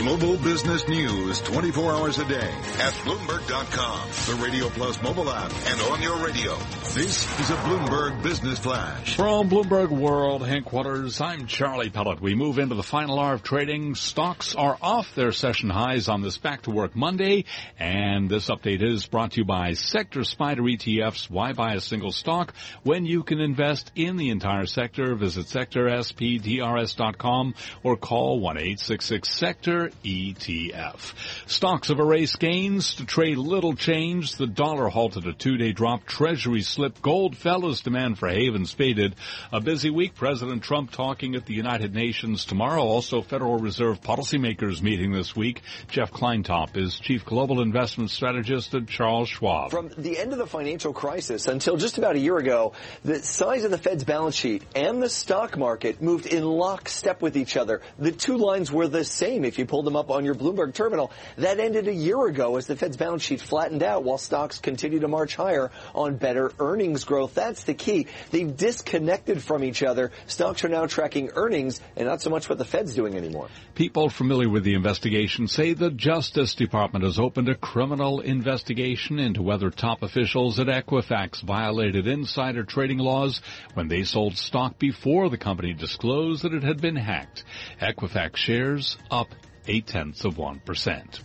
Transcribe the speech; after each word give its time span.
Global 0.00 0.36
business 0.38 0.88
news 0.88 1.42
24 1.42 1.92
hours 1.92 2.18
a 2.18 2.24
day 2.24 2.50
at 2.78 2.94
Bloomberg.com, 3.04 4.08
the 4.34 4.42
Radio 4.42 4.70
Plus 4.70 5.00
mobile 5.02 5.28
app, 5.28 5.52
and 5.66 5.78
on 5.92 6.00
your 6.00 6.16
radio. 6.24 6.56
This 6.94 7.24
is 7.38 7.50
a 7.50 7.56
Bloomberg 7.56 8.22
Business 8.22 8.58
Flash. 8.58 9.14
From 9.14 9.50
Bloomberg 9.50 9.90
World 9.90 10.46
headquarters, 10.46 11.20
I'm 11.20 11.46
Charlie 11.46 11.90
Pellet. 11.90 12.22
We 12.22 12.34
move 12.34 12.58
into 12.58 12.76
the 12.76 12.82
final 12.82 13.20
hour 13.20 13.34
of 13.34 13.42
trading. 13.42 13.94
Stocks 13.94 14.54
are 14.54 14.78
off 14.80 15.14
their 15.14 15.32
session 15.32 15.68
highs 15.68 16.08
on 16.08 16.22
this 16.22 16.38
back 16.38 16.62
to 16.62 16.70
work 16.70 16.96
Monday, 16.96 17.44
and 17.78 18.30
this 18.30 18.48
update 18.48 18.82
is 18.82 19.04
brought 19.04 19.32
to 19.32 19.40
you 19.40 19.44
by 19.44 19.74
Sector 19.74 20.20
SPDR 20.20 20.78
ETFs. 20.78 21.28
Why 21.28 21.52
buy 21.52 21.74
a 21.74 21.80
single 21.80 22.12
stock 22.12 22.54
when 22.84 23.04
you 23.04 23.22
can 23.22 23.38
invest 23.38 23.92
in 23.94 24.16
the 24.16 24.30
entire 24.30 24.64
sector? 24.64 25.14
Visit 25.14 25.44
sectorspdrs.com 25.46 27.54
or 27.82 27.98
call 27.98 28.40
1-866-SECTOR 28.40 29.89
ETF. 30.04 31.12
Stocks 31.46 31.88
have 31.88 32.00
erased 32.00 32.38
gains 32.38 32.94
to 32.96 33.04
trade 33.04 33.38
little 33.38 33.74
change. 33.74 34.36
The 34.36 34.46
dollar 34.46 34.88
halted 34.88 35.26
a 35.26 35.32
two-day 35.32 35.72
drop. 35.72 36.06
Treasury 36.06 36.62
slipped. 36.62 37.02
Gold 37.02 37.36
fell 37.36 37.68
as 37.68 37.80
demand 37.80 38.18
for 38.18 38.28
havens 38.28 38.72
faded. 38.72 39.14
A 39.52 39.60
busy 39.60 39.90
week. 39.90 40.14
President 40.14 40.62
Trump 40.62 40.90
talking 40.90 41.34
at 41.34 41.46
the 41.46 41.54
United 41.54 41.94
Nations 41.94 42.44
tomorrow. 42.44 42.82
Also 42.82 43.22
Federal 43.22 43.58
Reserve 43.58 44.00
policymakers 44.00 44.82
meeting 44.82 45.12
this 45.12 45.34
week. 45.34 45.62
Jeff 45.88 46.10
Kleintop 46.10 46.76
is 46.76 46.98
Chief 46.98 47.24
Global 47.24 47.60
Investment 47.60 48.10
Strategist 48.10 48.74
at 48.74 48.86
Charles 48.86 49.28
Schwab. 49.28 49.70
From 49.70 49.90
the 49.96 50.18
end 50.18 50.32
of 50.32 50.38
the 50.38 50.46
financial 50.46 50.92
crisis 50.92 51.46
until 51.46 51.76
just 51.76 51.98
about 51.98 52.16
a 52.16 52.18
year 52.18 52.36
ago, 52.36 52.72
the 53.04 53.22
size 53.22 53.64
of 53.64 53.70
the 53.70 53.78
Fed's 53.78 54.04
balance 54.04 54.36
sheet 54.36 54.62
and 54.74 55.02
the 55.02 55.08
stock 55.08 55.56
market 55.56 56.02
moved 56.02 56.26
in 56.26 56.44
lockstep 56.44 57.22
with 57.22 57.36
each 57.36 57.56
other. 57.56 57.80
The 57.98 58.12
two 58.12 58.36
lines 58.36 58.70
were 58.70 58.88
the 58.88 59.04
same 59.04 59.44
if 59.44 59.58
you 59.58 59.66
them 59.84 59.96
up 59.96 60.10
on 60.10 60.24
your 60.24 60.34
Bloomberg 60.34 60.74
terminal. 60.74 61.10
That 61.36 61.60
ended 61.60 61.88
a 61.88 61.94
year 61.94 62.26
ago 62.26 62.56
as 62.56 62.66
the 62.66 62.76
Fed's 62.76 62.96
balance 62.96 63.22
sheet 63.22 63.40
flattened 63.40 63.82
out 63.82 64.04
while 64.04 64.18
stocks 64.18 64.58
continue 64.58 65.00
to 65.00 65.08
march 65.08 65.36
higher 65.36 65.70
on 65.94 66.16
better 66.16 66.52
earnings 66.58 67.04
growth. 67.04 67.34
That's 67.34 67.64
the 67.64 67.74
key. 67.74 68.06
They've 68.30 68.56
disconnected 68.56 69.42
from 69.42 69.64
each 69.64 69.82
other. 69.82 70.12
Stocks 70.26 70.64
are 70.64 70.68
now 70.68 70.86
tracking 70.86 71.30
earnings 71.34 71.80
and 71.96 72.06
not 72.06 72.22
so 72.22 72.30
much 72.30 72.48
what 72.48 72.58
the 72.58 72.64
Fed's 72.64 72.94
doing 72.94 73.16
anymore. 73.16 73.48
People 73.74 74.08
familiar 74.08 74.48
with 74.48 74.64
the 74.64 74.74
investigation 74.74 75.48
say 75.48 75.72
the 75.72 75.90
Justice 75.90 76.54
Department 76.54 77.04
has 77.04 77.18
opened 77.18 77.48
a 77.48 77.54
criminal 77.54 78.20
investigation 78.20 79.18
into 79.18 79.42
whether 79.42 79.70
top 79.70 80.02
officials 80.02 80.58
at 80.60 80.66
Equifax 80.66 81.42
violated 81.42 82.06
insider 82.06 82.64
trading 82.64 82.98
laws 82.98 83.40
when 83.74 83.88
they 83.88 84.02
sold 84.04 84.36
stock 84.36 84.78
before 84.78 85.28
the 85.30 85.38
company 85.38 85.72
disclosed 85.72 86.42
that 86.42 86.54
it 86.54 86.62
had 86.62 86.80
been 86.80 86.96
hacked. 86.96 87.44
Equifax 87.80 88.36
shares 88.36 88.98
up 89.10 89.28
eight 89.66 89.86
tenths 89.86 90.24
of 90.24 90.34
1%. 90.34 91.20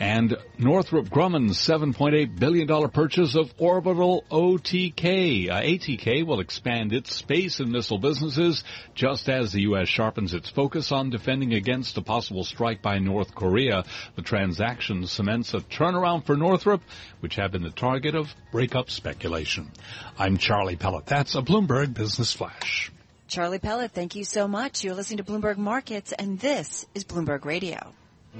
And 0.00 0.38
Northrop 0.56 1.10
Grumman's 1.10 1.58
$7.8 1.58 2.38
billion 2.38 2.88
purchase 2.88 3.36
of 3.36 3.52
Orbital 3.58 4.24
OTK. 4.30 5.50
Uh, 5.50 5.60
ATK 5.60 6.24
will 6.24 6.40
expand 6.40 6.94
its 6.94 7.14
space 7.14 7.60
and 7.60 7.70
missile 7.70 7.98
businesses 7.98 8.64
just 8.94 9.28
as 9.28 9.52
the 9.52 9.60
U.S. 9.62 9.88
sharpens 9.88 10.32
its 10.32 10.48
focus 10.48 10.90
on 10.90 11.10
defending 11.10 11.52
against 11.52 11.98
a 11.98 12.02
possible 12.02 12.44
strike 12.44 12.80
by 12.80 12.98
North 12.98 13.34
Korea. 13.34 13.84
The 14.16 14.22
transaction 14.22 15.06
cements 15.06 15.52
a 15.52 15.60
turnaround 15.60 16.24
for 16.24 16.34
Northrop, 16.34 16.80
which 17.20 17.36
had 17.36 17.52
been 17.52 17.62
the 17.62 17.68
target 17.68 18.14
of 18.14 18.34
breakup 18.50 18.88
speculation. 18.88 19.70
I'm 20.18 20.38
Charlie 20.38 20.76
Pellet. 20.76 21.04
That's 21.04 21.34
a 21.34 21.42
Bloomberg 21.42 21.92
Business 21.92 22.32
Flash. 22.32 22.90
Charlie 23.30 23.60
Pellet, 23.60 23.92
thank 23.92 24.16
you 24.16 24.24
so 24.24 24.48
much. 24.48 24.82
You're 24.82 24.94
listening 24.94 25.18
to 25.18 25.24
Bloomberg 25.24 25.56
Markets, 25.56 26.10
and 26.12 26.40
this 26.40 26.84
is 26.96 27.04
Bloomberg 27.04 27.44
Radio. 27.44 27.78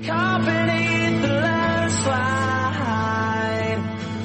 Caught 0.05 0.45
beneath 0.45 1.23
the 1.23 1.29
landslide 1.29 2.27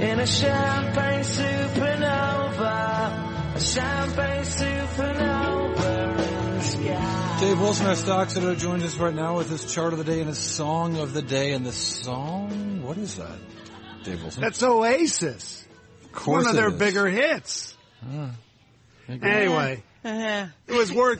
in 0.01 0.19
a 0.19 0.25
champagne 0.25 1.23
supernova, 1.23 3.55
a 3.55 3.59
champagne 3.59 4.43
supernova 4.43 6.17
in 6.17 6.53
the 6.55 6.61
sky. 6.61 7.37
Dave 7.41 7.59
Wilson, 7.59 7.85
our 7.87 7.95
stock 7.95 8.29
editor, 8.31 8.55
joins 8.55 8.83
us 8.83 8.97
right 8.97 9.13
now 9.13 9.37
with 9.37 9.49
his 9.51 9.71
chart 9.71 9.93
of 9.93 9.99
the 9.99 10.05
day 10.05 10.19
and 10.19 10.29
his 10.29 10.39
song 10.39 10.97
of 10.97 11.13
the 11.13 11.21
day. 11.21 11.53
And 11.53 11.63
the 11.65 11.73
song, 11.73 12.81
what 12.81 12.97
is 12.97 13.17
that, 13.17 13.37
Dave 14.03 14.21
Wilson? 14.23 14.41
That's 14.41 14.63
Oasis. 14.63 15.63
of 16.05 16.11
course 16.11 16.45
One 16.45 16.55
of 16.55 16.55
it 16.55 16.59
their 16.61 16.69
is. 16.69 16.79
bigger 16.79 17.07
hits. 17.07 17.77
Anyway, 19.07 19.83
it 20.07 20.51
was 20.67 20.93
worth, 20.93 21.19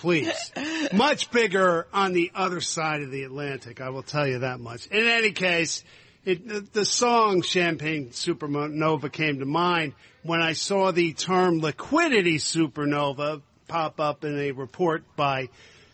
please, 0.00 0.50
much 0.92 1.30
bigger 1.30 1.86
on 1.92 2.12
the 2.12 2.32
other 2.34 2.60
side 2.60 3.02
of 3.02 3.12
the 3.12 3.22
Atlantic. 3.22 3.80
I 3.80 3.90
will 3.90 4.02
tell 4.02 4.26
you 4.26 4.40
that 4.40 4.58
much. 4.58 4.88
In 4.88 5.06
any 5.06 5.30
case, 5.30 5.84
it, 6.24 6.72
the, 6.72 6.84
song 6.84 7.42
Champagne 7.42 8.08
Supernova 8.08 9.12
came 9.12 9.38
to 9.38 9.44
mind 9.44 9.92
when 10.24 10.42
I 10.42 10.54
saw 10.54 10.90
the 10.90 11.12
term 11.12 11.60
liquidity 11.60 12.38
supernova 12.38 13.40
pop 13.68 14.00
up 14.00 14.24
in 14.24 14.36
a 14.36 14.50
report 14.50 15.04
by 15.14 15.48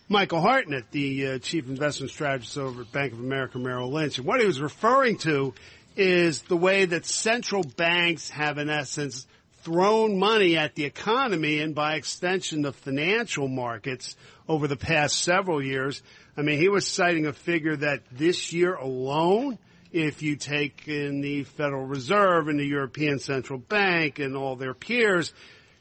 Michael 0.09 0.41
Hartnett, 0.41 0.91
the 0.93 1.27
uh, 1.27 1.39
chief 1.41 1.69
investment 1.69 2.11
strategist 2.11 2.57
over 2.57 2.81
at 2.83 2.91
Bank 2.91 3.12
of 3.12 3.21
America 3.21 3.59
Merrill 3.59 3.93
Lynch. 3.93 4.17
And 4.17 4.27
what 4.27 4.41
he 4.41 4.47
was 4.47 4.62
referring 4.62 5.19
to 5.19 5.53
is 5.95 6.41
the 6.41 6.57
way 6.57 6.87
that 6.87 7.05
central 7.05 7.62
banks 7.62 8.31
have 8.31 8.57
in 8.57 8.71
essence 8.71 9.27
thrown 9.62 10.19
money 10.19 10.56
at 10.56 10.75
the 10.75 10.84
economy 10.84 11.60
and 11.60 11.75
by 11.75 11.94
extension 11.94 12.62
the 12.62 12.72
financial 12.72 13.48
markets 13.48 14.16
over 14.48 14.66
the 14.66 14.76
past 14.76 15.22
several 15.22 15.62
years. 15.62 16.03
I 16.37 16.43
mean, 16.43 16.59
he 16.59 16.69
was 16.69 16.87
citing 16.87 17.26
a 17.26 17.32
figure 17.32 17.76
that 17.76 18.03
this 18.10 18.53
year 18.53 18.75
alone, 18.75 19.59
if 19.93 20.22
you 20.22 20.37
take 20.37 20.88
in 20.88 21.21
the 21.21 21.44
Federal 21.44 21.84
Reserve 21.84 22.48
and 22.48 22.59
the 22.59 22.66
European 22.66 23.19
Central 23.19 23.59
Bank 23.59 24.19
and 24.19 24.37
all 24.37 24.56
their 24.56 24.75
peers, 24.75 25.32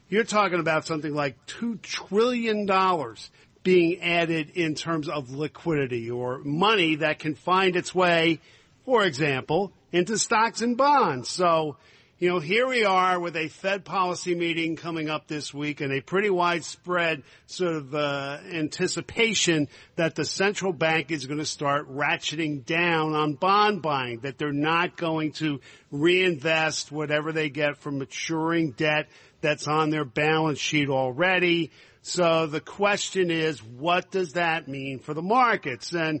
you're 0.08 0.24
talking 0.24 0.60
about 0.60 0.86
something 0.86 1.14
like 1.14 1.36
$2 1.46 1.80
trillion 1.80 2.68
being 3.62 4.00
added 4.02 4.50
in 4.50 4.74
terms 4.74 5.08
of 5.08 5.30
liquidity 5.30 6.10
or 6.10 6.38
money 6.38 6.96
that 6.96 7.18
can 7.18 7.34
find 7.34 7.76
its 7.76 7.94
way, 7.94 8.40
for 8.84 9.04
example, 9.04 9.72
into 9.92 10.18
stocks 10.18 10.62
and 10.62 10.76
bonds. 10.76 11.28
So, 11.28 11.76
you 12.20 12.28
know, 12.28 12.38
here 12.38 12.68
we 12.68 12.84
are 12.84 13.18
with 13.18 13.34
a 13.34 13.48
Fed 13.48 13.82
policy 13.82 14.34
meeting 14.34 14.76
coming 14.76 15.08
up 15.08 15.26
this 15.26 15.54
week 15.54 15.80
and 15.80 15.90
a 15.90 16.02
pretty 16.02 16.28
widespread 16.28 17.22
sort 17.46 17.76
of 17.76 17.94
uh, 17.94 18.36
anticipation 18.52 19.68
that 19.96 20.16
the 20.16 20.26
central 20.26 20.74
bank 20.74 21.10
is 21.10 21.24
going 21.24 21.38
to 21.38 21.46
start 21.46 21.90
ratcheting 21.90 22.66
down 22.66 23.14
on 23.14 23.32
bond 23.32 23.80
buying, 23.80 24.20
that 24.20 24.36
they're 24.36 24.52
not 24.52 24.98
going 24.98 25.32
to 25.32 25.60
reinvest 25.90 26.92
whatever 26.92 27.32
they 27.32 27.48
get 27.48 27.78
from 27.78 27.96
maturing 27.96 28.72
debt 28.72 29.08
that's 29.40 29.66
on 29.66 29.88
their 29.88 30.04
balance 30.04 30.58
sheet 30.58 30.90
already. 30.90 31.70
So 32.02 32.46
the 32.46 32.60
question 32.60 33.30
is, 33.30 33.62
what 33.62 34.10
does 34.10 34.34
that 34.34 34.68
mean 34.68 34.98
for 34.98 35.14
the 35.14 35.22
markets? 35.22 35.94
And 35.94 36.20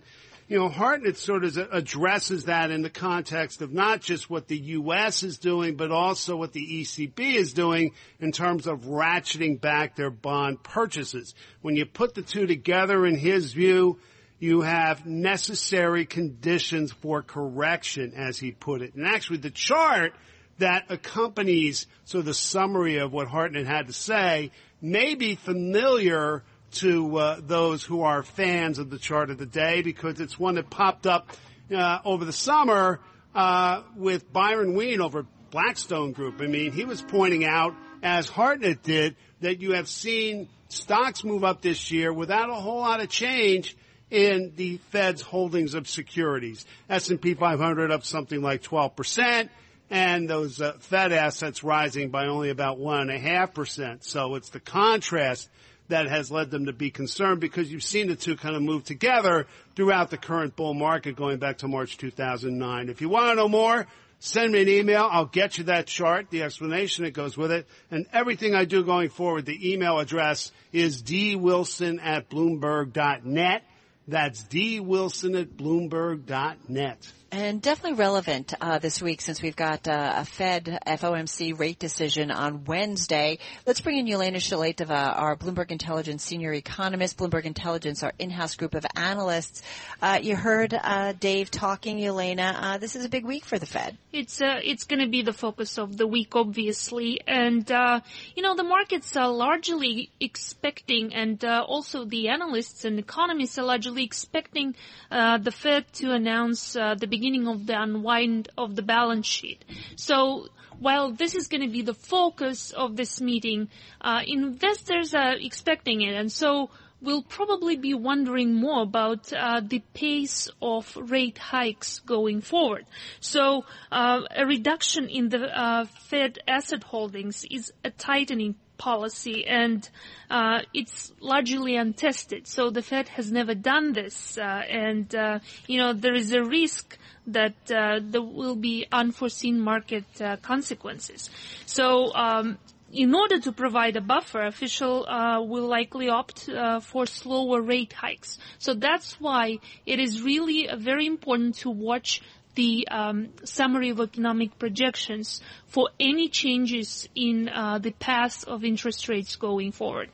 you 0.50 0.58
know, 0.58 0.68
Hartnett 0.68 1.16
sort 1.16 1.44
of 1.44 1.56
addresses 1.70 2.46
that 2.46 2.72
in 2.72 2.82
the 2.82 2.90
context 2.90 3.62
of 3.62 3.72
not 3.72 4.00
just 4.00 4.28
what 4.28 4.48
the 4.48 4.58
U.S. 4.58 5.22
is 5.22 5.38
doing, 5.38 5.76
but 5.76 5.92
also 5.92 6.34
what 6.34 6.52
the 6.52 6.82
ECB 6.82 7.20
is 7.36 7.52
doing 7.52 7.92
in 8.18 8.32
terms 8.32 8.66
of 8.66 8.80
ratcheting 8.80 9.60
back 9.60 9.94
their 9.94 10.10
bond 10.10 10.60
purchases. 10.64 11.36
When 11.62 11.76
you 11.76 11.86
put 11.86 12.16
the 12.16 12.22
two 12.22 12.48
together, 12.48 13.06
in 13.06 13.14
his 13.14 13.52
view, 13.52 14.00
you 14.40 14.62
have 14.62 15.06
necessary 15.06 16.04
conditions 16.04 16.90
for 16.90 17.22
correction, 17.22 18.14
as 18.16 18.36
he 18.36 18.50
put 18.50 18.82
it. 18.82 18.96
And 18.96 19.06
actually, 19.06 19.38
the 19.38 19.50
chart 19.50 20.14
that 20.58 20.86
accompanies 20.88 21.86
sort 22.06 22.20
of 22.20 22.26
the 22.26 22.34
summary 22.34 22.96
of 22.98 23.12
what 23.12 23.28
Hartnett 23.28 23.68
had 23.68 23.86
to 23.86 23.92
say 23.92 24.50
may 24.82 25.14
be 25.14 25.36
familiar 25.36 26.42
to 26.72 27.16
uh, 27.16 27.40
those 27.40 27.84
who 27.84 28.02
are 28.02 28.22
fans 28.22 28.78
of 28.78 28.90
the 28.90 28.98
chart 28.98 29.30
of 29.30 29.38
the 29.38 29.46
day 29.46 29.82
because 29.82 30.20
it's 30.20 30.38
one 30.38 30.54
that 30.54 30.70
popped 30.70 31.06
up 31.06 31.30
uh, 31.74 31.98
over 32.04 32.24
the 32.24 32.32
summer 32.32 33.00
uh, 33.34 33.82
with 33.96 34.32
Byron 34.32 34.74
Wien 34.74 35.00
over 35.00 35.26
Blackstone 35.50 36.12
Group. 36.12 36.40
I 36.40 36.46
mean, 36.46 36.72
he 36.72 36.84
was 36.84 37.02
pointing 37.02 37.44
out, 37.44 37.74
as 38.02 38.28
Hartnett 38.28 38.82
did, 38.82 39.16
that 39.40 39.60
you 39.60 39.72
have 39.72 39.88
seen 39.88 40.48
stocks 40.68 41.24
move 41.24 41.44
up 41.44 41.62
this 41.62 41.90
year 41.90 42.12
without 42.12 42.50
a 42.50 42.54
whole 42.54 42.80
lot 42.80 43.00
of 43.00 43.08
change 43.08 43.76
in 44.10 44.52
the 44.56 44.78
Fed's 44.90 45.22
holdings 45.22 45.74
of 45.74 45.88
securities. 45.88 46.66
S&P 46.88 47.34
500 47.34 47.90
up 47.90 48.04
something 48.04 48.42
like 48.42 48.62
12 48.62 48.96
percent 48.96 49.50
and 49.90 50.30
those 50.30 50.60
uh, 50.60 50.74
Fed 50.78 51.12
assets 51.12 51.64
rising 51.64 52.10
by 52.10 52.26
only 52.26 52.50
about 52.50 52.78
one 52.78 53.00
and 53.00 53.10
a 53.10 53.18
half 53.18 53.52
percent. 53.52 54.04
So 54.04 54.36
it's 54.36 54.50
the 54.50 54.60
contrast 54.60 55.50
that 55.90 56.08
has 56.08 56.30
led 56.30 56.50
them 56.50 56.66
to 56.66 56.72
be 56.72 56.90
concerned 56.90 57.40
because 57.40 57.70
you've 57.70 57.82
seen 57.82 58.08
the 58.08 58.16
two 58.16 58.36
kind 58.36 58.56
of 58.56 58.62
move 58.62 58.84
together 58.84 59.46
throughout 59.76 60.10
the 60.10 60.16
current 60.16 60.56
bull 60.56 60.74
market 60.74 61.16
going 61.16 61.38
back 61.38 61.58
to 61.58 61.68
March 61.68 61.96
2009. 61.98 62.88
If 62.88 63.00
you 63.00 63.08
want 63.08 63.30
to 63.30 63.34
know 63.34 63.48
more, 63.48 63.86
send 64.18 64.52
me 64.52 64.62
an 64.62 64.68
email. 64.68 65.08
I'll 65.10 65.26
get 65.26 65.58
you 65.58 65.64
that 65.64 65.86
chart, 65.86 66.30
the 66.30 66.42
explanation 66.42 67.04
that 67.04 67.12
goes 67.12 67.36
with 67.36 67.52
it, 67.52 67.66
and 67.90 68.06
everything 68.12 68.54
I 68.54 68.64
do 68.64 68.82
going 68.82 69.10
forward. 69.10 69.46
The 69.46 69.72
email 69.72 69.98
address 69.98 70.50
is 70.72 71.02
dwilson 71.02 72.00
at 72.02 72.30
bloomberg.net 72.30 73.62
That's 74.08 74.42
D 74.42 74.80
Wilson 74.80 75.36
at 75.36 75.56
Bloomberg.net. 75.56 77.12
And 77.32 77.62
definitely 77.62 77.96
relevant 77.96 78.54
uh, 78.60 78.80
this 78.80 79.00
week 79.00 79.20
since 79.20 79.40
we've 79.40 79.54
got 79.54 79.86
uh, 79.86 80.14
a 80.16 80.24
Fed 80.24 80.80
FOMC 80.84 81.56
rate 81.56 81.78
decision 81.78 82.32
on 82.32 82.64
Wednesday. 82.64 83.38
Let's 83.64 83.80
bring 83.80 83.98
in 83.98 84.06
Yelena 84.06 84.38
Shulyatyeva, 84.38 85.16
our 85.16 85.36
Bloomberg 85.36 85.70
Intelligence 85.70 86.24
senior 86.24 86.52
economist. 86.52 87.16
Bloomberg 87.16 87.44
Intelligence, 87.44 88.02
our 88.02 88.12
in-house 88.18 88.56
group 88.56 88.74
of 88.74 88.84
analysts. 88.96 89.62
Uh, 90.02 90.18
you 90.20 90.34
heard 90.34 90.74
uh, 90.74 91.12
Dave 91.20 91.52
talking, 91.52 91.98
Yelena. 91.98 92.52
Uh, 92.52 92.78
this 92.78 92.96
is 92.96 93.04
a 93.04 93.08
big 93.08 93.24
week 93.24 93.44
for 93.44 93.60
the 93.60 93.66
Fed. 93.66 93.96
It's 94.12 94.42
uh, 94.42 94.58
it's 94.64 94.82
going 94.82 95.00
to 95.00 95.08
be 95.08 95.22
the 95.22 95.32
focus 95.32 95.78
of 95.78 95.96
the 95.96 96.08
week, 96.08 96.34
obviously, 96.34 97.20
and 97.28 97.70
you 97.70 98.42
know 98.42 98.56
the 98.56 98.64
markets 98.64 99.16
are 99.16 99.30
largely 99.30 100.10
expecting, 100.18 101.14
and 101.14 101.44
also 101.44 102.04
the 102.04 102.28
analysts 102.28 102.84
and 102.84 102.98
economists 102.98 103.56
are 103.56 103.64
largely 103.64 104.02
expecting 104.02 104.74
the 105.10 105.54
Fed 105.56 105.84
to 105.92 106.10
announce 106.10 106.72
the 106.72 107.06
beginning 107.08 107.19
of 107.46 107.66
the 107.66 107.80
unwind 107.80 108.48
of 108.56 108.76
the 108.76 108.82
balance 108.82 109.26
sheet. 109.26 109.64
So 109.96 110.48
while 110.78 111.12
this 111.12 111.34
is 111.34 111.48
going 111.48 111.62
to 111.62 111.68
be 111.68 111.82
the 111.82 111.94
focus 111.94 112.70
of 112.70 112.96
this 112.96 113.20
meeting, 113.20 113.68
uh, 114.00 114.22
investors 114.26 115.14
are 115.14 115.34
expecting 115.34 116.00
it, 116.00 116.14
and 116.14 116.32
so 116.32 116.70
we'll 117.02 117.22
probably 117.22 117.76
be 117.76 117.94
wondering 117.94 118.54
more 118.54 118.82
about 118.82 119.32
uh, 119.32 119.60
the 119.66 119.82
pace 119.94 120.48
of 120.60 120.96
rate 120.96 121.38
hikes 121.38 122.00
going 122.00 122.40
forward. 122.40 122.86
So 123.20 123.64
uh, 123.90 124.22
a 124.34 124.46
reduction 124.46 125.08
in 125.08 125.28
the 125.28 125.44
uh, 125.46 125.84
Fed 125.84 126.38
asset 126.46 126.84
holdings 126.84 127.44
is 127.50 127.72
a 127.84 127.90
tightening 127.90 128.56
policy, 128.80 129.46
and 129.46 129.88
uh, 130.30 130.60
it's 130.72 131.12
largely 131.20 131.76
untested. 131.76 132.46
So 132.46 132.70
the 132.70 132.82
Fed 132.82 133.08
has 133.10 133.30
never 133.30 133.54
done 133.54 133.92
this, 133.92 134.38
uh, 134.38 134.42
and 134.42 135.14
uh, 135.14 135.38
you 135.68 135.78
know 135.78 135.92
there 135.92 136.14
is 136.14 136.32
a 136.32 136.42
risk 136.42 136.98
that 137.26 137.58
uh, 137.70 138.00
there 138.02 138.22
will 138.22 138.56
be 138.56 138.86
unforeseen 138.90 139.60
market 139.60 140.08
uh, 140.20 140.36
consequences. 140.36 141.30
So. 141.66 142.12
Um, 142.14 142.58
in 142.92 143.14
order 143.14 143.38
to 143.38 143.52
provide 143.52 143.94
a 143.96 144.00
buffer, 144.00 144.42
official 144.42 145.06
uh, 145.06 145.40
will 145.40 145.68
likely 145.68 146.08
opt 146.08 146.48
uh, 146.48 146.80
for 146.80 147.06
slower 147.06 147.62
rate 147.62 147.92
hikes. 147.92 148.36
So 148.58 148.74
that's 148.74 149.20
why 149.20 149.58
it 149.86 150.00
is 150.00 150.22
really 150.22 150.68
very 150.76 151.06
important 151.06 151.54
to 151.58 151.70
watch 151.70 152.20
the 152.60 152.86
um, 152.88 153.30
summary 153.42 153.88
of 153.88 154.00
economic 154.00 154.58
projections 154.58 155.40
for 155.66 155.88
any 155.98 156.28
changes 156.28 157.08
in 157.14 157.48
uh, 157.48 157.78
the 157.78 157.92
path 157.92 158.44
of 158.46 158.64
interest 158.64 159.08
rates 159.08 159.36
going 159.36 159.72
forward. 159.72 160.10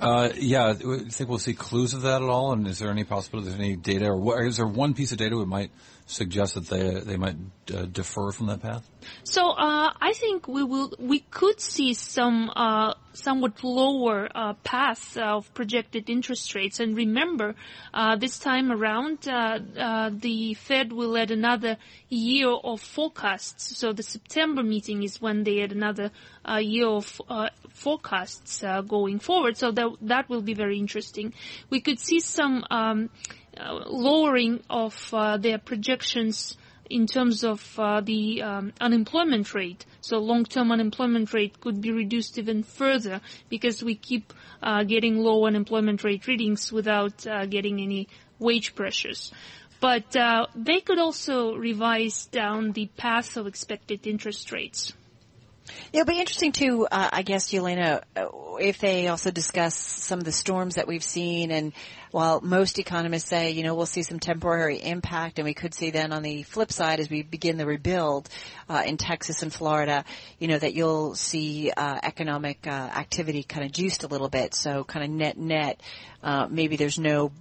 Uh, 0.00 0.30
yeah, 0.36 0.72
you 0.72 0.98
think 1.10 1.28
we'll 1.28 1.38
see 1.38 1.52
clues 1.52 1.92
of 1.92 2.02
that 2.02 2.22
at 2.22 2.28
all? 2.28 2.52
And 2.52 2.66
is 2.66 2.78
there 2.78 2.90
any 2.90 3.04
possibility 3.04 3.50
there's 3.50 3.60
any 3.60 3.76
data, 3.76 4.06
or 4.06 4.16
what, 4.16 4.42
is 4.44 4.56
there 4.56 4.66
one 4.66 4.94
piece 4.94 5.12
of 5.12 5.18
data 5.18 5.36
we 5.36 5.44
might 5.44 5.70
suggest 6.06 6.54
that 6.54 6.66
they 6.66 7.00
they 7.00 7.16
might 7.16 7.36
uh, 7.72 7.82
defer 7.82 8.32
from 8.32 8.46
that 8.46 8.62
path? 8.62 8.88
So 9.24 9.50
uh, 9.50 9.92
I 10.00 10.12
think 10.14 10.48
we 10.48 10.64
will 10.64 10.94
we 10.98 11.20
could 11.20 11.60
see 11.60 11.94
some 11.94 12.50
uh, 12.56 12.94
somewhat 13.12 13.62
lower 13.62 14.28
uh, 14.34 14.54
path 14.64 15.18
of 15.18 15.52
projected 15.54 16.08
interest 16.08 16.54
rates. 16.54 16.80
And 16.80 16.96
remember, 16.96 17.54
uh, 17.92 18.16
this 18.16 18.38
time 18.38 18.72
around, 18.72 19.28
uh, 19.28 20.10
the 20.12 20.54
Fed 20.54 20.92
will 20.92 21.16
add 21.16 21.30
another 21.30 21.76
year 22.08 22.48
of 22.50 22.80
forecasts. 22.80 23.76
So 23.76 23.92
the 23.92 24.02
September 24.02 24.62
meeting 24.62 25.02
is 25.02 25.20
when 25.20 25.44
they 25.44 25.62
add 25.62 25.72
another 25.72 26.10
year 26.58 26.88
of 26.88 27.20
forecasts 27.72 28.62
going 28.86 29.18
forward. 29.18 29.56
So 29.56 29.72
that 29.72 29.90
that 30.02 30.28
will 30.28 30.42
be 30.42 30.54
very 30.54 30.78
interesting. 30.78 31.32
We 31.70 31.80
could 31.80 31.98
see 31.98 32.20
some. 32.20 32.64
Um, 32.70 33.10
uh, 33.58 33.82
lowering 33.88 34.62
of 34.70 35.12
uh, 35.12 35.36
their 35.36 35.58
projections 35.58 36.56
in 36.88 37.06
terms 37.06 37.44
of 37.44 37.78
uh, 37.78 38.00
the 38.00 38.42
um, 38.42 38.72
unemployment 38.80 39.54
rate. 39.54 39.84
So 40.00 40.18
long-term 40.18 40.70
unemployment 40.70 41.32
rate 41.32 41.60
could 41.60 41.80
be 41.80 41.92
reduced 41.92 42.38
even 42.38 42.62
further 42.62 43.20
because 43.48 43.82
we 43.82 43.94
keep 43.94 44.32
uh, 44.62 44.84
getting 44.84 45.18
low 45.18 45.46
unemployment 45.46 46.04
rate 46.04 46.26
readings 46.26 46.72
without 46.72 47.26
uh, 47.26 47.46
getting 47.46 47.80
any 47.80 48.08
wage 48.38 48.74
pressures. 48.74 49.32
But 49.80 50.14
uh, 50.16 50.46
they 50.54 50.80
could 50.80 50.98
also 50.98 51.54
revise 51.54 52.26
down 52.26 52.72
the 52.72 52.86
path 52.96 53.36
of 53.36 53.46
expected 53.46 54.06
interest 54.06 54.52
rates. 54.52 54.92
It'll 55.92 56.06
be 56.06 56.20
interesting 56.20 56.52
too, 56.52 56.86
uh, 56.90 57.10
I 57.12 57.22
guess, 57.22 57.52
Yelena, 57.52 58.02
if 58.60 58.78
they 58.78 59.08
also 59.08 59.30
discuss 59.30 59.74
some 59.74 60.18
of 60.18 60.24
the 60.24 60.32
storms 60.32 60.76
that 60.76 60.86
we've 60.86 61.02
seen 61.02 61.50
and 61.50 61.72
while 62.10 62.40
most 62.40 62.78
economists 62.78 63.28
say, 63.28 63.52
you 63.52 63.62
know, 63.62 63.74
we'll 63.74 63.86
see 63.86 64.02
some 64.02 64.18
temporary 64.18 64.78
impact 64.78 65.38
and 65.38 65.46
we 65.46 65.54
could 65.54 65.74
see 65.74 65.90
then 65.90 66.12
on 66.12 66.22
the 66.22 66.42
flip 66.42 66.72
side 66.72 67.00
as 67.00 67.08
we 67.08 67.22
begin 67.22 67.56
the 67.56 67.66
rebuild 67.66 68.28
uh, 68.68 68.82
in 68.84 68.96
Texas 68.96 69.42
and 69.42 69.52
Florida, 69.52 70.04
you 70.38 70.48
know, 70.48 70.58
that 70.58 70.74
you'll 70.74 71.14
see 71.14 71.70
uh, 71.76 71.98
economic 72.02 72.66
uh, 72.66 72.70
activity 72.70 73.42
kind 73.42 73.64
of 73.64 73.72
juiced 73.72 74.02
a 74.02 74.08
little 74.08 74.28
bit. 74.28 74.54
So 74.54 74.84
kind 74.84 75.04
of 75.04 75.10
net 75.10 75.38
net, 75.38 75.80
uh, 76.22 76.48
maybe 76.50 76.76
there's 76.76 76.98
no 76.98 77.32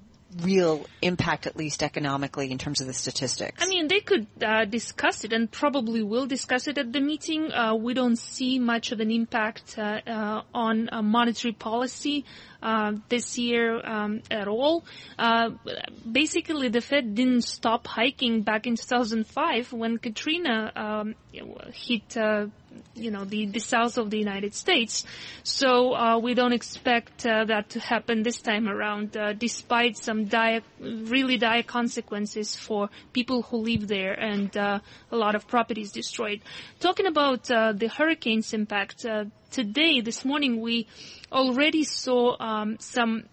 real 0.41 0.85
impact, 1.01 1.47
at 1.47 1.55
least 1.55 1.81
economically, 1.81 2.51
in 2.51 2.57
terms 2.57 2.81
of 2.81 2.87
the 2.87 2.93
statistics? 2.93 3.63
I 3.63 3.67
mean, 3.67 3.87
they 3.87 3.99
could 3.99 4.27
uh, 4.43 4.65
discuss 4.65 5.23
it 5.23 5.33
and 5.33 5.49
probably 5.49 6.03
will 6.03 6.27
discuss 6.27 6.67
it 6.67 6.77
at 6.77 6.93
the 6.93 7.01
meeting. 7.01 7.51
Uh, 7.51 7.75
we 7.75 7.93
don't 7.93 8.17
see 8.17 8.59
much 8.59 8.91
of 8.91 8.99
an 8.99 9.11
impact 9.11 9.77
uh, 9.77 10.01
uh 10.05 10.41
on 10.53 10.89
uh, 10.91 11.01
monetary 11.01 11.53
policy 11.53 12.25
uh, 12.61 12.93
this 13.09 13.37
year 13.37 13.85
um, 13.85 14.21
at 14.29 14.47
all. 14.47 14.83
basically, 16.11 16.69
the 16.69 16.81
Fed 16.81 17.15
didn't 17.15 17.43
stop 17.43 17.87
hiking 17.87 18.41
back 18.43 18.67
in 18.67 18.75
2005 18.75 19.73
when 19.73 19.97
Katrina 19.97 20.71
um, 20.75 21.15
hit 21.73 22.17
you 22.95 23.11
know 23.11 23.25
the 23.25 23.45
the 23.45 23.59
south 23.59 23.97
of 23.97 24.09
the 24.09 24.17
United 24.17 24.53
States. 24.53 25.05
So 25.43 25.93
uh, 25.95 26.19
we 26.19 26.33
don't 26.33 26.53
expect 26.53 27.25
uh, 27.25 27.45
that 27.45 27.69
to 27.71 27.79
happen 27.79 28.23
this 28.23 28.41
time 28.41 28.67
around, 28.67 29.15
uh, 29.17 29.33
despite 29.33 29.97
some 29.97 30.25
dire, 30.25 30.61
really 30.79 31.37
dire 31.37 31.63
consequences 31.63 32.55
for 32.55 32.89
people 33.13 33.43
who 33.43 33.57
live 33.57 33.87
there 33.87 34.13
and 34.13 34.55
uh, 34.57 34.79
a 35.11 35.15
lot 35.15 35.35
of 35.35 35.47
properties 35.47 35.91
destroyed. 35.91 36.41
Talking 36.79 37.05
about 37.05 37.49
uh, 37.51 37.73
the 37.73 37.87
hurricanes 37.87 38.53
impact 38.53 39.05
uh, 39.05 39.25
today, 39.51 40.01
this 40.01 40.25
morning 40.25 40.61
we 40.61 40.87
already 41.31 41.83
saw 41.83 42.35
um, 42.39 42.77
some 42.79 43.23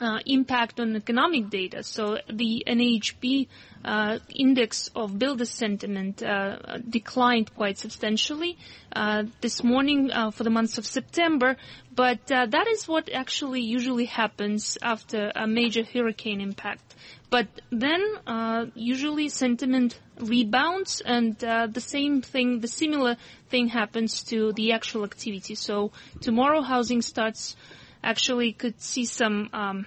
uh, 0.00 0.18
impact 0.26 0.80
on 0.80 0.96
economic 0.96 1.50
data. 1.50 1.82
So 1.82 2.18
the 2.28 2.64
NAHB 2.66 3.48
uh, 3.84 4.18
index 4.34 4.90
of 4.94 5.18
builder 5.18 5.44
sentiment 5.44 6.22
uh, 6.22 6.78
declined 6.88 7.54
quite 7.54 7.78
substantially 7.78 8.58
uh, 8.94 9.24
this 9.40 9.62
morning 9.62 10.10
uh, 10.10 10.30
for 10.30 10.44
the 10.44 10.50
month 10.50 10.78
of 10.78 10.86
September. 10.86 11.56
But 11.94 12.30
uh, 12.32 12.46
that 12.46 12.66
is 12.66 12.88
what 12.88 13.10
actually 13.12 13.62
usually 13.62 14.06
happens 14.06 14.78
after 14.82 15.32
a 15.34 15.46
major 15.46 15.82
hurricane 15.82 16.40
impact. 16.40 16.94
But 17.30 17.46
then 17.70 18.02
usually 18.74 19.28
sentiment 19.28 20.00
rebounds, 20.18 21.00
and 21.00 21.38
the 21.38 21.80
same 21.80 22.22
thing, 22.22 22.58
the 22.58 22.66
similar 22.66 23.16
thing 23.50 23.68
happens 23.68 24.24
to 24.24 24.52
the 24.52 24.72
actual 24.72 25.04
activity. 25.04 25.54
So 25.54 25.92
tomorrow 26.20 26.60
housing 26.60 27.02
starts 27.02 27.54
actually 28.02 28.52
could 28.52 28.80
see 28.80 29.04
some 29.04 29.48
um, 29.52 29.86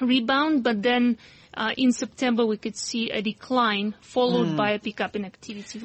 rebound, 0.00 0.62
but 0.62 0.82
then 0.82 1.18
uh, 1.54 1.72
in 1.76 1.92
September 1.92 2.46
we 2.46 2.56
could 2.56 2.76
see 2.76 3.10
a 3.10 3.22
decline 3.22 3.94
followed 4.00 4.48
mm. 4.48 4.56
by 4.56 4.72
a 4.72 4.78
pickup 4.78 5.16
in 5.16 5.24
activity. 5.24 5.82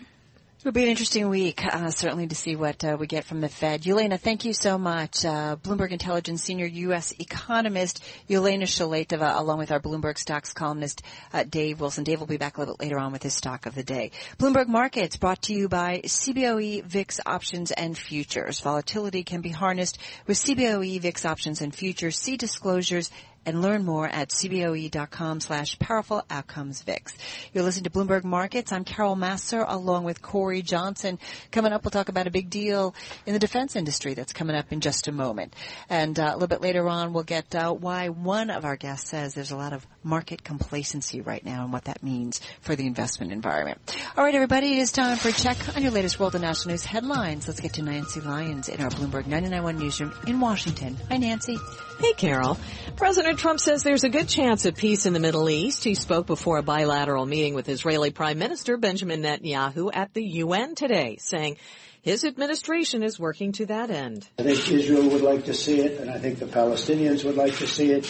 It'll 0.65 0.73
be 0.73 0.81
an 0.81 0.89
interesting 0.89 1.29
week, 1.29 1.63
uh, 1.63 1.91
certainly 1.91 2.25
to 2.25 2.33
see 2.33 2.55
what 2.55 2.83
uh, 2.83 2.97
we 2.99 3.05
get 3.05 3.23
from 3.23 3.39
the 3.39 3.49
Fed. 3.49 3.83
Yelena, 3.83 4.19
thank 4.19 4.45
you 4.45 4.53
so 4.53 4.79
much. 4.79 5.23
Uh, 5.23 5.57
Bloomberg 5.57 5.91
Intelligence 5.91 6.41
senior 6.41 6.65
U.S. 6.65 7.13
economist 7.19 8.03
Yelena 8.27 8.63
Shulyatyeva, 8.63 9.37
along 9.37 9.59
with 9.59 9.71
our 9.71 9.79
Bloomberg 9.79 10.17
stocks 10.17 10.53
columnist 10.53 11.03
uh, 11.33 11.43
Dave 11.43 11.81
Wilson. 11.81 12.03
Dave 12.03 12.19
will 12.19 12.25
be 12.25 12.37
back 12.37 12.57
a 12.57 12.61
little 12.61 12.75
bit 12.75 12.85
later 12.85 12.97
on 12.97 13.11
with 13.11 13.21
his 13.21 13.35
stock 13.35 13.67
of 13.67 13.75
the 13.75 13.83
day. 13.83 14.09
Bloomberg 14.39 14.67
Markets 14.67 15.17
brought 15.17 15.43
to 15.43 15.53
you 15.53 15.69
by 15.69 16.01
CBOE 16.03 16.83
VIX 16.83 17.19
options 17.27 17.69
and 17.69 17.95
futures. 17.95 18.59
Volatility 18.59 19.23
can 19.23 19.41
be 19.41 19.49
harnessed 19.49 19.99
with 20.25 20.39
CBOE 20.39 20.99
VIX 20.99 21.25
options 21.25 21.61
and 21.61 21.75
futures. 21.75 22.17
See 22.17 22.37
disclosures 22.37 23.11
and 23.45 23.61
learn 23.61 23.85
more 23.85 24.07
at 24.07 24.29
cboe.com 24.29 25.39
slash 25.39 25.77
powerful 25.79 26.23
outcomes 26.29 26.81
VIX. 26.81 27.13
You're 27.53 27.63
listening 27.63 27.85
to 27.85 27.89
Bloomberg 27.89 28.23
Markets. 28.23 28.71
I'm 28.71 28.83
Carol 28.83 29.15
Massar 29.15 29.65
along 29.67 30.03
with 30.03 30.21
Cory 30.21 30.61
Johnson. 30.61 31.19
Coming 31.51 31.73
up, 31.73 31.83
we'll 31.83 31.91
talk 31.91 32.09
about 32.09 32.27
a 32.27 32.31
big 32.31 32.49
deal 32.49 32.95
in 33.25 33.33
the 33.33 33.39
defense 33.39 33.75
industry 33.75 34.13
that's 34.13 34.33
coming 34.33 34.55
up 34.55 34.71
in 34.71 34.81
just 34.81 35.07
a 35.07 35.11
moment. 35.11 35.53
And 35.89 36.19
uh, 36.19 36.31
a 36.31 36.33
little 36.33 36.47
bit 36.47 36.61
later 36.61 36.87
on, 36.87 37.13
we'll 37.13 37.23
get 37.23 37.53
uh, 37.55 37.71
why 37.73 38.09
one 38.09 38.49
of 38.49 38.65
our 38.65 38.75
guests 38.75 39.09
says 39.09 39.33
there's 39.33 39.51
a 39.51 39.57
lot 39.57 39.73
of 39.73 39.85
market 40.03 40.43
complacency 40.43 41.21
right 41.21 41.43
now 41.43 41.63
and 41.63 41.73
what 41.73 41.85
that 41.85 42.03
means 42.03 42.41
for 42.61 42.75
the 42.75 42.85
investment 42.85 43.31
environment. 43.31 43.79
All 44.17 44.23
right, 44.23 44.35
everybody, 44.35 44.73
it 44.73 44.79
is 44.79 44.91
time 44.91 45.17
for 45.17 45.29
a 45.29 45.31
check 45.31 45.57
on 45.75 45.81
your 45.81 45.91
latest 45.91 46.19
world 46.19 46.35
and 46.35 46.43
national 46.43 46.73
news 46.73 46.85
headlines. 46.85 47.47
Let's 47.47 47.59
get 47.59 47.73
to 47.73 47.81
Nancy 47.81 48.21
Lyons 48.21 48.69
in 48.69 48.81
our 48.81 48.89
Bloomberg 48.89 49.25
991 49.27 49.77
newsroom 49.77 50.13
in 50.27 50.39
Washington. 50.39 50.97
Hi, 51.09 51.17
Nancy. 51.17 51.57
Hey, 51.99 52.13
Carol. 52.13 52.57
President 52.97 53.34
President 53.35 53.59
Trump 53.59 53.59
says 53.59 53.83
there's 53.83 54.05
a 54.05 54.09
good 54.09 54.29
chance 54.29 54.65
of 54.65 54.75
peace 54.75 55.05
in 55.05 55.11
the 55.11 55.19
Middle 55.19 55.49
East. 55.49 55.83
He 55.83 55.93
spoke 55.93 56.25
before 56.25 56.57
a 56.57 56.63
bilateral 56.63 57.25
meeting 57.25 57.53
with 57.53 57.67
Israeli 57.67 58.09
Prime 58.09 58.39
Minister 58.39 58.77
Benjamin 58.77 59.21
Netanyahu 59.21 59.91
at 59.93 60.13
the 60.13 60.23
UN 60.23 60.73
today, 60.73 61.17
saying 61.19 61.57
his 62.01 62.23
administration 62.23 63.03
is 63.03 63.19
working 63.19 63.51
to 63.53 63.65
that 63.65 63.91
end. 63.91 64.25
I 64.39 64.43
think 64.43 64.71
Israel 64.71 65.09
would 65.09 65.21
like 65.21 65.43
to 65.45 65.53
see 65.53 65.81
it, 65.81 65.99
and 65.99 66.09
I 66.09 66.17
think 66.17 66.39
the 66.39 66.45
Palestinians 66.45 67.25
would 67.25 67.35
like 67.35 67.57
to 67.57 67.67
see 67.67 67.91
it. 67.91 68.05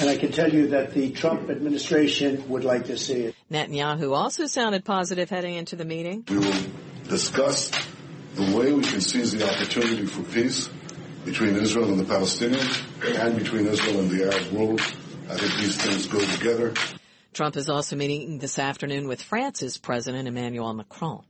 And 0.00 0.08
I 0.08 0.16
can 0.16 0.32
tell 0.32 0.50
you 0.50 0.68
that 0.68 0.94
the 0.94 1.10
Trump 1.10 1.50
administration 1.50 2.48
would 2.48 2.64
like 2.64 2.86
to 2.86 2.96
see 2.96 3.24
it. 3.24 3.34
Netanyahu 3.50 4.16
also 4.16 4.46
sounded 4.46 4.86
positive 4.86 5.28
heading 5.28 5.56
into 5.56 5.76
the 5.76 5.84
meeting. 5.84 6.24
We 6.30 6.38
will 6.38 6.64
discuss 7.10 7.70
the 8.36 8.56
way 8.56 8.72
we 8.72 8.84
can 8.84 9.02
seize 9.02 9.32
the 9.32 9.46
opportunity 9.46 10.06
for 10.06 10.22
peace 10.22 10.70
between 11.24 11.56
Israel 11.56 11.90
and 11.90 11.98
the 11.98 12.04
Palestinians 12.04 12.82
and 13.18 13.36
between 13.38 13.66
Israel 13.66 14.00
and 14.00 14.10
the 14.10 14.24
Arab 14.24 14.52
world. 14.52 14.80
I 15.28 15.36
think 15.36 15.54
these 15.60 15.76
things 15.76 16.06
go 16.06 16.20
together. 16.20 16.74
Trump 17.32 17.56
is 17.56 17.68
also 17.68 17.96
meeting 17.96 18.38
this 18.38 18.58
afternoon 18.58 19.06
with 19.06 19.22
France's 19.22 19.78
President 19.78 20.26
Emmanuel 20.26 20.74
Macron. 20.74 21.22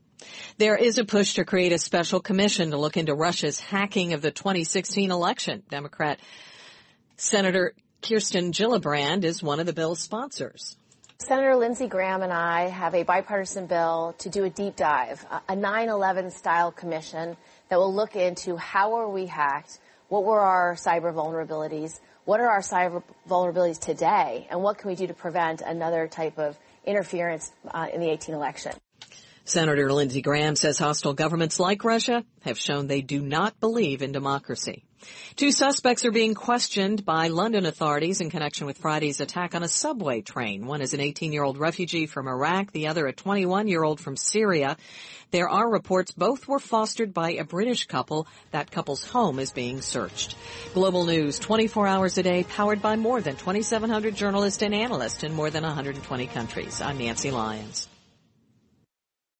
There 0.58 0.76
is 0.76 0.98
a 0.98 1.04
push 1.04 1.34
to 1.34 1.44
create 1.44 1.72
a 1.72 1.78
special 1.78 2.20
commission 2.20 2.70
to 2.70 2.78
look 2.78 2.96
into 2.96 3.14
Russia's 3.14 3.60
hacking 3.60 4.12
of 4.12 4.22
the 4.22 4.30
2016 4.30 5.10
election. 5.10 5.62
Democrat 5.70 6.18
Senator 7.16 7.74
Kirsten 8.02 8.52
Gillibrand 8.52 9.24
is 9.24 9.42
one 9.42 9.60
of 9.60 9.66
the 9.66 9.72
bill's 9.72 10.00
sponsors. 10.00 10.76
Senator 11.22 11.54
Lindsey 11.54 11.86
Graham 11.86 12.22
and 12.22 12.32
I 12.32 12.68
have 12.68 12.94
a 12.94 13.02
bipartisan 13.02 13.66
bill 13.66 14.14
to 14.18 14.30
do 14.30 14.44
a 14.44 14.50
deep 14.50 14.74
dive, 14.74 15.24
a 15.50 15.54
9-11 15.54 16.32
style 16.32 16.72
commission 16.72 17.36
that 17.68 17.78
will 17.78 17.94
look 17.94 18.16
into 18.16 18.56
how 18.56 18.92
were 18.92 19.06
we 19.06 19.26
hacked, 19.26 19.80
what 20.08 20.24
were 20.24 20.40
our 20.40 20.74
cyber 20.76 21.12
vulnerabilities, 21.12 22.00
what 22.24 22.40
are 22.40 22.48
our 22.48 22.62
cyber 22.62 23.02
vulnerabilities 23.28 23.78
today, 23.78 24.48
and 24.50 24.62
what 24.62 24.78
can 24.78 24.88
we 24.88 24.96
do 24.96 25.06
to 25.08 25.14
prevent 25.14 25.60
another 25.60 26.08
type 26.08 26.38
of 26.38 26.58
interference 26.86 27.52
uh, 27.70 27.86
in 27.92 28.00
the 28.00 28.08
18 28.08 28.34
election. 28.34 28.72
Senator 29.44 29.92
Lindsey 29.92 30.22
Graham 30.22 30.56
says 30.56 30.78
hostile 30.78 31.12
governments 31.12 31.60
like 31.60 31.84
Russia 31.84 32.24
have 32.44 32.58
shown 32.58 32.86
they 32.86 33.02
do 33.02 33.20
not 33.20 33.60
believe 33.60 34.00
in 34.00 34.12
democracy. 34.12 34.84
Two 35.36 35.52
suspects 35.52 36.04
are 36.04 36.10
being 36.10 36.34
questioned 36.34 37.04
by 37.04 37.28
London 37.28 37.66
authorities 37.66 38.20
in 38.20 38.30
connection 38.30 38.66
with 38.66 38.78
Friday's 38.78 39.20
attack 39.20 39.54
on 39.54 39.62
a 39.62 39.68
subway 39.68 40.20
train. 40.20 40.66
One 40.66 40.82
is 40.82 40.92
an 40.92 41.00
18-year-old 41.00 41.58
refugee 41.58 42.06
from 42.06 42.28
Iraq, 42.28 42.72
the 42.72 42.88
other 42.88 43.06
a 43.06 43.12
21-year-old 43.12 44.00
from 44.00 44.16
Syria. 44.16 44.76
There 45.30 45.48
are 45.48 45.70
reports 45.70 46.12
both 46.12 46.48
were 46.48 46.58
fostered 46.58 47.14
by 47.14 47.32
a 47.32 47.44
British 47.44 47.86
couple. 47.86 48.26
That 48.50 48.70
couple's 48.70 49.04
home 49.04 49.38
is 49.38 49.52
being 49.52 49.80
searched. 49.80 50.36
Global 50.74 51.04
news 51.06 51.38
24 51.38 51.86
hours 51.86 52.18
a 52.18 52.22
day, 52.22 52.44
powered 52.44 52.82
by 52.82 52.96
more 52.96 53.20
than 53.20 53.36
2,700 53.36 54.14
journalists 54.14 54.62
and 54.62 54.74
analysts 54.74 55.22
in 55.22 55.32
more 55.32 55.50
than 55.50 55.62
120 55.62 56.26
countries. 56.26 56.80
I'm 56.80 56.98
Nancy 56.98 57.30
Lyons. 57.30 57.88